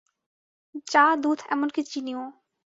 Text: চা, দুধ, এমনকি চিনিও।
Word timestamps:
চা, 0.87 1.03
দুধ, 1.15 1.39
এমনকি 1.49 1.81
চিনিও। 1.83 2.21